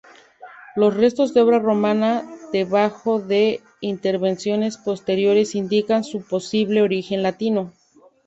Los 0.75 0.95
restos 0.95 1.35
de 1.35 1.41
obra 1.41 1.59
romana 1.59 2.23
debajo 2.51 3.19
de 3.19 3.61
intervenciones 3.81 4.77
posteriores 4.77 5.53
indican 5.53 6.03
su 6.03 6.23
posible 6.23 6.81
origen 6.81 7.21
latino. 7.21 7.71